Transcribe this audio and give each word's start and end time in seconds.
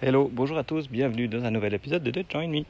Hello, 0.00 0.30
bonjour 0.32 0.56
à 0.56 0.64
tous, 0.64 0.88
bienvenue 0.88 1.28
dans 1.28 1.44
un 1.44 1.50
nouvel 1.50 1.74
épisode 1.74 2.02
de 2.02 2.10
The 2.10 2.30
Join 2.30 2.48
Me. 2.48 2.64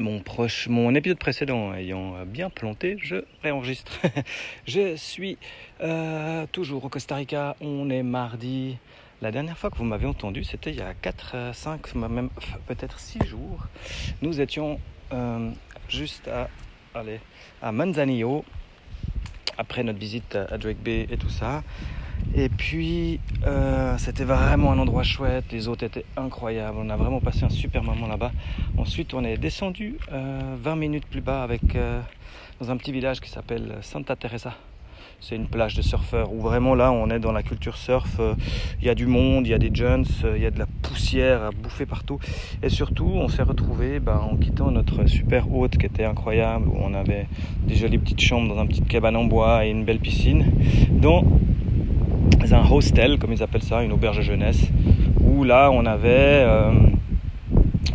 Mon, 0.00 0.20
proche, 0.20 0.68
mon 0.68 0.94
épisode 0.94 1.18
précédent 1.18 1.74
ayant 1.74 2.24
bien 2.24 2.48
planté, 2.48 2.96
je 3.02 3.16
réenregistre. 3.42 4.00
je 4.66 4.96
suis 4.96 5.36
euh, 5.82 6.46
toujours 6.52 6.84
au 6.86 6.88
Costa 6.88 7.16
Rica, 7.16 7.56
on 7.60 7.90
est 7.90 8.02
mardi. 8.02 8.78
La 9.20 9.30
dernière 9.30 9.58
fois 9.58 9.70
que 9.70 9.76
vous 9.76 9.84
m'avez 9.84 10.06
entendu, 10.06 10.42
c'était 10.42 10.70
il 10.70 10.76
y 10.76 10.82
a 10.82 10.94
4, 10.94 11.54
5, 11.54 11.94
même 11.96 12.30
peut-être 12.66 12.98
6 12.98 13.26
jours. 13.26 13.66
Nous 14.22 14.40
étions 14.40 14.80
euh, 15.12 15.50
juste 15.88 16.28
à, 16.28 16.48
allez, 16.94 17.20
à 17.60 17.72
Manzanillo, 17.72 18.44
après 19.58 19.82
notre 19.84 19.98
visite 19.98 20.34
à 20.34 20.56
Drake 20.56 20.78
Bay 20.78 21.06
et 21.10 21.18
tout 21.18 21.30
ça. 21.30 21.62
Et 22.34 22.48
puis, 22.48 23.20
euh, 23.46 23.96
c'était 23.98 24.24
vraiment 24.24 24.72
un 24.72 24.78
endroit 24.78 25.02
chouette. 25.02 25.44
Les 25.52 25.68
hôtes 25.68 25.82
étaient 25.82 26.04
incroyables. 26.16 26.78
On 26.80 26.88
a 26.88 26.96
vraiment 26.96 27.20
passé 27.20 27.44
un 27.44 27.50
super 27.50 27.82
moment 27.82 28.06
là-bas. 28.06 28.32
Ensuite, 28.78 29.12
on 29.12 29.22
est 29.22 29.36
descendu 29.36 29.96
20 30.10 30.16
euh, 30.16 30.76
minutes 30.76 31.06
plus 31.06 31.20
bas 31.20 31.42
avec, 31.42 31.76
euh, 31.76 32.00
dans 32.60 32.70
un 32.70 32.76
petit 32.76 32.92
village 32.92 33.20
qui 33.20 33.28
s'appelle 33.28 33.76
Santa 33.82 34.16
Teresa. 34.16 34.54
C'est 35.20 35.36
une 35.36 35.46
plage 35.46 35.76
de 35.76 35.82
surfeurs 35.82 36.32
où 36.32 36.40
vraiment 36.40 36.74
là, 36.74 36.90
on 36.90 37.08
est 37.10 37.20
dans 37.20 37.30
la 37.30 37.44
culture 37.44 37.76
surf. 37.76 38.18
Il 38.80 38.86
y 38.86 38.88
a 38.88 38.94
du 38.94 39.06
monde, 39.06 39.46
il 39.46 39.50
y 39.50 39.54
a 39.54 39.58
des 39.58 39.72
jeunes, 39.72 40.04
il 40.34 40.42
y 40.42 40.46
a 40.46 40.50
de 40.50 40.58
la 40.58 40.66
poussière 40.66 41.42
à 41.44 41.50
bouffer 41.50 41.86
partout. 41.86 42.18
Et 42.60 42.68
surtout, 42.68 43.08
on 43.14 43.28
s'est 43.28 43.44
retrouvé 43.44 44.00
ben, 44.00 44.16
en 44.16 44.36
quittant 44.36 44.72
notre 44.72 45.06
super 45.06 45.52
hôte 45.54 45.76
qui 45.76 45.86
était 45.86 46.04
incroyable, 46.04 46.66
où 46.66 46.76
on 46.76 46.92
avait 46.92 47.28
des 47.68 47.76
jolies 47.76 47.98
petites 47.98 48.20
chambres 48.20 48.52
dans 48.52 48.60
un 48.60 48.66
petit 48.66 48.82
cabane 48.82 49.14
en 49.14 49.24
bois 49.24 49.64
et 49.64 49.70
une 49.70 49.84
belle 49.84 50.00
piscine, 50.00 50.50
un 52.50 52.70
hostel, 52.70 53.18
comme 53.18 53.32
ils 53.32 53.42
appellent 53.42 53.62
ça, 53.62 53.82
une 53.82 53.92
auberge 53.92 54.20
jeunesse, 54.22 54.62
où 55.20 55.44
là 55.44 55.70
on 55.70 55.86
avait 55.86 56.42
euh, 56.44 56.72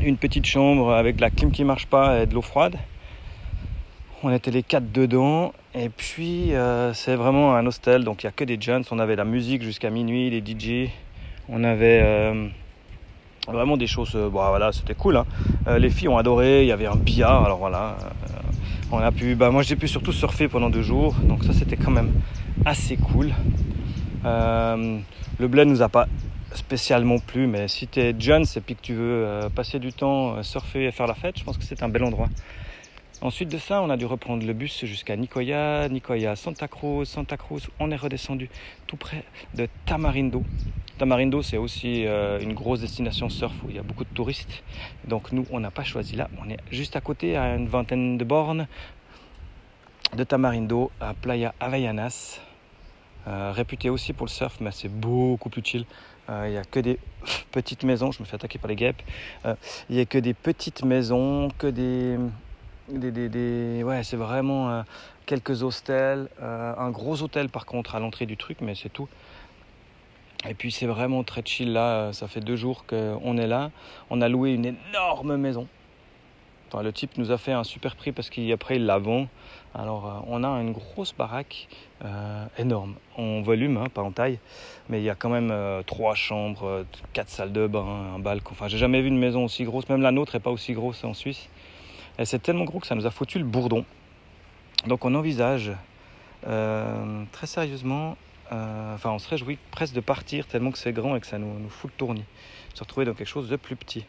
une 0.00 0.16
petite 0.16 0.46
chambre 0.46 0.92
avec 0.92 1.16
de 1.16 1.20
la 1.20 1.30
clim 1.30 1.50
qui 1.50 1.64
marche 1.64 1.86
pas 1.86 2.22
et 2.22 2.26
de 2.26 2.34
l'eau 2.34 2.42
froide. 2.42 2.76
On 4.22 4.30
était 4.32 4.50
les 4.50 4.62
quatre 4.62 4.92
dedans 4.92 5.52
et 5.74 5.88
puis 5.88 6.54
euh, 6.54 6.94
c'est 6.94 7.16
vraiment 7.16 7.54
un 7.54 7.66
hostel, 7.66 8.04
donc 8.04 8.22
il 8.22 8.26
n'y 8.26 8.28
a 8.28 8.32
que 8.32 8.44
des 8.44 8.58
jeunes. 8.60 8.84
On 8.90 8.98
avait 8.98 9.16
la 9.16 9.24
musique 9.24 9.62
jusqu'à 9.62 9.90
minuit, 9.90 10.30
les 10.30 10.40
DJ. 10.40 10.90
On 11.48 11.62
avait 11.64 12.00
euh, 12.02 12.48
vraiment 13.48 13.76
des 13.76 13.86
choses. 13.86 14.12
bon 14.14 14.30
voilà, 14.30 14.72
c'était 14.72 14.94
cool. 14.94 15.16
Hein. 15.16 15.26
les 15.78 15.90
filles 15.90 16.08
ont 16.08 16.18
adoré. 16.18 16.62
Il 16.62 16.68
y 16.68 16.72
avait 16.72 16.86
un 16.86 16.96
billard. 16.96 17.44
Alors 17.44 17.58
voilà, 17.58 17.96
on 18.90 18.98
a 18.98 19.12
pu. 19.12 19.34
Bah, 19.34 19.50
moi 19.50 19.62
j'ai 19.62 19.76
pu 19.76 19.86
surtout 19.86 20.12
surfer 20.12 20.48
pendant 20.48 20.70
deux 20.70 20.82
jours, 20.82 21.14
donc 21.22 21.44
ça 21.44 21.52
c'était 21.52 21.76
quand 21.76 21.90
même 21.90 22.12
assez 22.64 22.96
cool. 22.96 23.32
Euh, 24.24 24.98
le 25.38 25.48
bled 25.48 25.68
nous 25.68 25.82
a 25.82 25.88
pas 25.88 26.06
spécialement 26.54 27.18
plu, 27.18 27.46
mais 27.46 27.68
si 27.68 27.86
tu 27.86 28.00
es 28.00 28.14
jeune 28.18 28.44
et 28.44 28.74
que 28.74 28.80
tu 28.80 28.94
veux 28.94 29.24
euh, 29.26 29.48
passer 29.48 29.78
du 29.78 29.92
temps, 29.92 30.36
euh, 30.36 30.42
surfer 30.42 30.86
et 30.86 30.90
faire 30.90 31.06
la 31.06 31.14
fête, 31.14 31.38
je 31.38 31.44
pense 31.44 31.58
que 31.58 31.64
c'est 31.64 31.82
un 31.82 31.88
bel 31.88 32.04
endroit. 32.04 32.28
Ensuite 33.20 33.48
de 33.50 33.58
ça, 33.58 33.82
on 33.82 33.90
a 33.90 33.96
dû 33.96 34.04
reprendre 34.04 34.46
le 34.46 34.52
bus 34.52 34.84
jusqu'à 34.84 35.16
Nicoya, 35.16 35.88
Nicoya, 35.88 36.36
Santa 36.36 36.68
Cruz, 36.68 37.06
Santa 37.06 37.36
Cruz. 37.36 37.62
On 37.80 37.90
est 37.90 37.96
redescendu 37.96 38.50
tout 38.86 38.96
près 38.96 39.24
de 39.54 39.68
Tamarindo. 39.86 40.42
Tamarindo, 40.98 41.40
c'est 41.40 41.56
aussi 41.56 42.02
une 42.02 42.52
grosse 42.52 42.80
destination 42.80 43.30
surf 43.30 43.54
où 43.64 43.70
il 43.70 43.76
y 43.76 43.78
a 43.78 43.82
beaucoup 43.82 44.04
de 44.04 44.10
touristes. 44.10 44.62
Donc 45.08 45.32
nous, 45.32 45.46
on 45.50 45.60
n'a 45.60 45.70
pas 45.70 45.82
choisi 45.82 46.14
là. 46.14 46.28
On 46.44 46.50
est 46.50 46.58
juste 46.70 46.94
à 46.94 47.00
côté, 47.00 47.38
à 47.38 47.56
une 47.56 47.68
vingtaine 47.68 48.18
de 48.18 48.24
bornes 48.24 48.66
de 50.14 50.24
Tamarindo, 50.24 50.90
à 51.00 51.14
Playa 51.14 51.54
Avellanas. 51.60 52.40
Euh, 53.26 53.52
réputé 53.52 53.90
aussi 53.90 54.12
pour 54.12 54.26
le 54.26 54.30
surf, 54.30 54.58
mais 54.60 54.70
c'est 54.70 54.88
beaucoup 54.88 55.50
plus 55.50 55.62
chill. 55.64 55.84
Euh, 56.28 56.44
il 56.46 56.52
n'y 56.52 56.58
a 56.58 56.64
que 56.64 56.78
des 56.78 56.98
petites 57.52 57.82
maisons, 57.82 58.12
je 58.12 58.20
me 58.20 58.24
fais 58.24 58.36
attaquer 58.36 58.58
par 58.58 58.68
les 58.68 58.76
guêpes. 58.76 59.02
Euh, 59.44 59.54
il 59.90 59.96
n'y 59.96 60.02
a 60.02 60.04
que 60.04 60.18
des 60.18 60.34
petites 60.34 60.84
maisons, 60.84 61.48
que 61.58 61.66
des. 61.66 62.18
des, 62.88 63.82
ouais, 63.82 64.04
c'est 64.04 64.16
vraiment 64.16 64.84
quelques 65.26 65.62
hostels. 65.62 66.28
un 66.40 66.90
gros 66.90 67.20
hôtel 67.22 67.48
par 67.48 67.66
contre 67.66 67.96
à 67.96 68.00
l'entrée 68.00 68.26
du 68.26 68.36
truc, 68.36 68.58
mais 68.60 68.74
c'est 68.76 68.92
tout. 68.92 69.08
Et 70.48 70.54
puis 70.54 70.70
c'est 70.70 70.86
vraiment 70.86 71.24
très 71.24 71.42
chill 71.44 71.72
là, 71.72 72.12
ça 72.12 72.28
fait 72.28 72.40
deux 72.40 72.54
jours 72.54 72.84
qu'on 72.86 73.36
est 73.38 73.48
là. 73.48 73.72
On 74.10 74.20
a 74.20 74.28
loué 74.28 74.52
une 74.52 74.66
énorme 74.66 75.36
maison 75.36 75.66
le 76.82 76.92
type 76.92 77.16
nous 77.16 77.30
a 77.30 77.38
fait 77.38 77.52
un 77.52 77.64
super 77.64 77.96
prix 77.96 78.12
parce 78.12 78.30
qu'après 78.30 78.76
il 78.76 78.86
la 78.86 78.98
vend. 78.98 79.28
Alors 79.74 80.06
euh, 80.06 80.18
on 80.26 80.42
a 80.42 80.48
une 80.60 80.72
grosse 80.72 81.12
baraque 81.12 81.68
euh, 82.04 82.46
énorme 82.58 82.94
en 83.16 83.42
volume, 83.42 83.76
hein, 83.76 83.86
pas 83.92 84.02
en 84.02 84.10
taille, 84.10 84.38
mais 84.88 85.00
il 85.00 85.04
y 85.04 85.10
a 85.10 85.14
quand 85.14 85.28
même 85.28 85.50
euh, 85.50 85.82
trois 85.82 86.14
chambres, 86.14 86.84
quatre 87.12 87.28
salles 87.28 87.52
de 87.52 87.66
bain, 87.66 88.14
un 88.14 88.18
balcon. 88.18 88.52
Enfin, 88.52 88.68
j'ai 88.68 88.78
jamais 88.78 89.00
vu 89.02 89.08
une 89.08 89.18
maison 89.18 89.44
aussi 89.44 89.64
grosse. 89.64 89.88
Même 89.88 90.02
la 90.02 90.12
nôtre 90.12 90.34
est 90.34 90.40
pas 90.40 90.50
aussi 90.50 90.72
grosse 90.72 91.04
en 91.04 91.14
Suisse. 91.14 91.48
Et 92.18 92.24
c'est 92.24 92.38
tellement 92.38 92.64
gros 92.64 92.80
que 92.80 92.86
ça 92.86 92.94
nous 92.94 93.06
a 93.06 93.10
foutu 93.10 93.38
le 93.38 93.44
bourdon. 93.44 93.84
Donc 94.86 95.04
on 95.04 95.14
envisage 95.14 95.72
très 97.32 97.46
sérieusement, 97.46 98.16
enfin 98.50 99.10
on 99.10 99.18
se 99.18 99.28
réjouit 99.28 99.58
presque 99.72 99.94
de 99.94 100.00
partir 100.00 100.46
tellement 100.46 100.70
que 100.70 100.78
c'est 100.78 100.92
grand 100.92 101.16
et 101.16 101.20
que 101.20 101.26
ça 101.26 101.38
nous, 101.38 101.58
nous 101.58 101.68
fout 101.68 101.90
le 101.90 101.96
tournis. 101.96 102.24
Se 102.74 102.84
retrouver 102.84 103.04
dans 103.04 103.14
quelque 103.14 103.26
chose 103.26 103.48
de 103.48 103.56
plus 103.56 103.74
petit. 103.74 104.04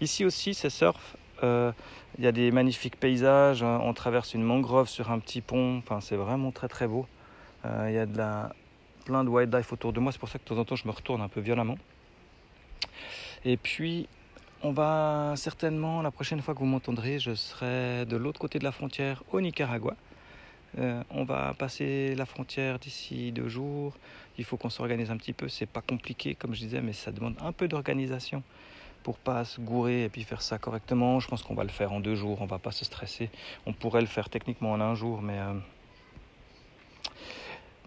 Ici 0.00 0.24
aussi 0.24 0.52
c'est 0.52 0.70
surf 0.70 1.16
il 1.42 2.24
y 2.24 2.26
a 2.26 2.32
des 2.32 2.50
magnifiques 2.50 2.96
paysages. 2.96 3.62
Hein. 3.62 3.80
On 3.82 3.94
traverse 3.94 4.34
une 4.34 4.42
mangrove 4.42 4.88
sur 4.88 5.10
un 5.10 5.18
petit 5.18 5.40
pont. 5.40 5.78
Enfin, 5.78 6.00
c'est 6.00 6.16
vraiment 6.16 6.50
très 6.50 6.68
très 6.68 6.88
beau. 6.88 7.06
Euh, 7.64 7.86
il 7.88 7.94
y 7.94 8.20
a 8.20 8.50
plein 9.04 9.24
de 9.24 9.28
wildlife 9.28 9.72
autour 9.72 9.92
de 9.92 10.00
moi. 10.00 10.12
C'est 10.12 10.18
pour 10.18 10.28
ça 10.28 10.38
que 10.38 10.44
de 10.44 10.48
temps 10.48 10.60
en 10.60 10.64
temps, 10.64 10.76
je 10.76 10.86
me 10.86 10.92
retourne 10.92 11.20
un 11.20 11.28
peu 11.28 11.40
violemment. 11.40 11.78
Et 13.44 13.56
puis, 13.56 14.08
on 14.62 14.72
va 14.72 15.34
certainement, 15.36 16.02
la 16.02 16.10
prochaine 16.10 16.40
fois 16.42 16.54
que 16.54 16.58
vous 16.58 16.66
m'entendrez, 16.66 17.18
je 17.18 17.34
serai 17.34 18.04
de 18.06 18.16
l'autre 18.16 18.40
côté 18.40 18.58
de 18.58 18.64
la 18.64 18.72
frontière 18.72 19.22
au 19.32 19.40
Nicaragua. 19.40 19.94
Euh, 20.78 21.02
on 21.10 21.24
va 21.24 21.54
passer 21.54 22.14
la 22.14 22.26
frontière 22.26 22.78
d'ici 22.78 23.32
deux 23.32 23.48
jours. 23.48 23.94
Il 24.36 24.44
faut 24.44 24.56
qu'on 24.56 24.70
s'organise 24.70 25.10
un 25.10 25.16
petit 25.16 25.32
peu. 25.32 25.48
C'est 25.48 25.66
pas 25.66 25.80
compliqué, 25.80 26.34
comme 26.34 26.54
je 26.54 26.60
disais, 26.60 26.80
mais 26.80 26.92
ça 26.92 27.12
demande 27.12 27.36
un 27.40 27.52
peu 27.52 27.68
d'organisation 27.68 28.42
pour 29.02 29.18
pas 29.18 29.44
se 29.44 29.60
gourer 29.60 30.04
et 30.04 30.08
puis 30.08 30.22
faire 30.24 30.42
ça 30.42 30.58
correctement. 30.58 31.20
Je 31.20 31.28
pense 31.28 31.42
qu'on 31.42 31.54
va 31.54 31.64
le 31.64 31.70
faire 31.70 31.92
en 31.92 32.00
deux 32.00 32.14
jours, 32.14 32.40
on 32.40 32.46
va 32.46 32.58
pas 32.58 32.72
se 32.72 32.84
stresser. 32.84 33.30
On 33.66 33.72
pourrait 33.72 34.00
le 34.00 34.06
faire 34.06 34.28
techniquement 34.28 34.72
en 34.72 34.80
un 34.80 34.94
jour, 34.94 35.22
mais 35.22 35.38
euh, 35.38 35.54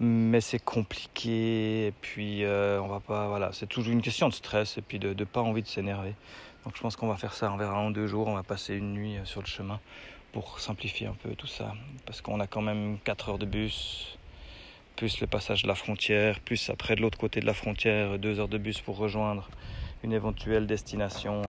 mais 0.04 0.42
c'est 0.42 0.58
compliqué 0.58 1.88
et 1.88 1.94
puis 2.02 2.44
euh, 2.44 2.82
on 2.82 2.88
va 2.88 3.00
pas 3.00 3.28
voilà 3.28 3.52
c'est 3.54 3.68
toujours 3.68 3.94
une 3.94 4.02
question 4.02 4.28
de 4.30 4.34
stress 4.34 4.80
et 4.80 4.82
puis 4.82 4.98
de, 4.98 5.14
pas 5.24 5.42
envie 5.42 5.62
de 5.62 5.68
s'énerver 5.68 6.16
donc 6.66 6.76
je 6.76 6.82
pense 6.82 6.96
qu'on 6.96 7.08
va 7.08 7.18
faire 7.18 7.34
ça 7.34 7.52
on 7.54 7.58
verra 7.58 7.78
en 7.80 7.92
deux 7.92 8.08
jours 8.08 8.28
on 8.28 8.34
va 8.34 8.42
passer 8.42 8.74
une 8.74 8.94
nuit 8.94 9.18
euh, 9.18 9.26
sur 9.26 9.42
le 9.42 9.46
chemin 9.46 9.80
pour 10.32 10.60
simplifier 10.60 11.06
un 11.06 11.14
peu 11.14 11.36
tout 11.36 11.46
ça 11.46 11.76
parce 12.08 12.20
qu'on 12.22 12.40
a 12.40 12.48
quand 12.48 12.64
même 12.64 12.98
4 13.04 13.30
heures 13.30 13.38
de 13.38 13.46
bus 13.46 14.18
plus 14.96 15.22
le 15.22 15.28
passage 15.28 15.62
de 15.62 15.68
la 15.68 15.76
frontière 15.76 16.40
plus 16.40 16.72
après 16.72 16.96
de 16.96 17.02
l'autre 17.02 17.20
côté 17.20 17.40
de 17.40 17.46
la 17.46 17.54
frontière 17.54 18.18
2 18.18 18.40
heures 18.40 18.48
de 18.48 18.58
bus 18.58 18.82
pour 18.82 18.98
rejoindre 18.98 19.52
une 20.04 20.14
éventuelle 20.14 20.68
destination. 20.68 21.42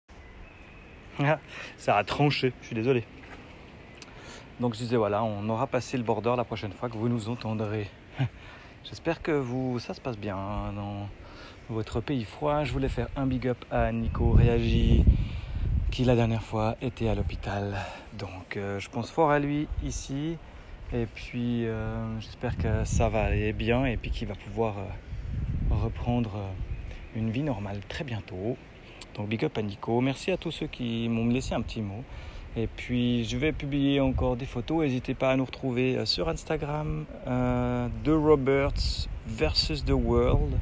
Ah, 1.21 1.39
ça 1.77 1.97
a 1.97 2.05
tranché, 2.05 2.53
je 2.61 2.67
suis 2.67 2.75
désolé. 2.75 3.05
Donc 4.61 4.75
je 4.75 4.79
disais 4.79 4.97
voilà, 4.97 5.25
on 5.25 5.49
aura 5.49 5.67
passé 5.67 5.97
le 5.97 6.03
border 6.03 6.35
la 6.37 6.45
prochaine 6.45 6.73
fois 6.73 6.89
que 6.89 6.97
vous 6.97 7.09
nous 7.09 7.29
entendrez. 7.29 7.89
J'espère 8.85 9.23
que 9.23 9.33
vous, 9.33 9.79
ça 9.79 9.95
se 9.95 10.01
passe 10.01 10.19
bien 10.19 10.37
hein, 10.37 10.73
dans 10.73 11.09
votre 11.69 12.01
pays 12.01 12.25
froid. 12.25 12.65
Je 12.65 12.73
voulais 12.73 12.89
faire 12.89 13.09
un 13.17 13.27
big 13.27 13.49
up 13.49 13.65
à 13.71 13.91
Nico 13.93 14.33
Réagi 14.33 15.05
qui 15.91 16.05
la 16.05 16.15
dernière 16.15 16.43
fois 16.43 16.77
était 16.81 17.09
à 17.09 17.15
l'hôpital. 17.15 17.77
Donc 18.19 18.57
euh, 18.57 18.79
je 18.79 18.89
pense 18.89 19.11
fort 19.11 19.31
à 19.31 19.39
lui 19.39 19.69
ici. 19.85 20.37
Et 20.93 21.07
puis 21.07 21.67
euh, 21.67 22.21
j'espère 22.21 22.57
que 22.57 22.85
ça 22.85 23.09
va 23.09 23.25
aller 23.25 23.53
bien 23.53 23.85
et 23.85 23.97
puis 23.97 24.11
qu'il 24.11 24.29
va 24.29 24.35
pouvoir 24.35 24.79
euh, 24.79 24.85
reprendre 25.71 26.33
une 27.17 27.31
vie 27.31 27.43
normale 27.43 27.81
très 27.89 28.05
bientôt. 28.05 28.57
Donc 29.15 29.29
big 29.29 29.45
up 29.45 29.57
à 29.59 29.63
Nico. 29.63 30.01
Merci 30.01 30.31
à 30.31 30.37
tous 30.37 30.51
ceux 30.51 30.67
qui 30.67 31.09
m'ont 31.09 31.29
laissé 31.29 31.55
un 31.55 31.61
petit 31.61 31.83
mot. 31.83 32.03
Et 32.57 32.67
puis 32.67 33.25
je 33.25 33.37
vais 33.37 33.53
publier 33.53 34.01
encore 34.01 34.37
des 34.37 34.47
photos. 34.47 34.83
N'hésitez 34.83 35.15
pas 35.15 35.31
à 35.31 35.37
nous 35.37 35.45
retrouver 35.45 35.97
euh, 35.97 36.05
sur 36.05 36.29
Instagram. 36.29 37.05
Euh, 37.27 37.89
The 38.05 38.11
Roberts 38.11 39.09
versus 39.27 39.85
The 39.85 39.93
World. 39.93 40.59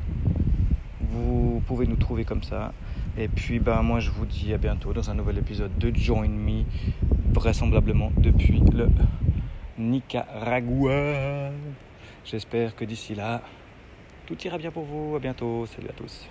Vous 1.00 1.62
pouvez 1.66 1.86
nous 1.86 1.96
trouver 1.96 2.24
comme 2.24 2.42
ça. 2.42 2.72
Et 3.18 3.28
puis 3.28 3.58
ben, 3.58 3.82
moi 3.82 3.98
je 4.00 4.10
vous 4.10 4.26
dis 4.26 4.52
à 4.54 4.58
bientôt 4.58 4.92
dans 4.92 5.10
un 5.10 5.14
nouvel 5.14 5.38
épisode 5.38 5.76
de 5.78 5.94
Join 5.94 6.28
Me. 6.28 6.64
Vraisemblablement 7.32 8.12
depuis 8.16 8.62
le 8.72 8.88
Nicaragua. 9.78 11.50
J'espère 12.24 12.76
que 12.76 12.84
d'ici 12.84 13.14
là, 13.14 13.40
tout 14.26 14.36
ira 14.44 14.58
bien 14.58 14.70
pour 14.70 14.84
vous. 14.84 15.16
À 15.16 15.18
bientôt. 15.18 15.66
Salut 15.66 15.88
à 15.88 15.92
tous. 15.92 16.28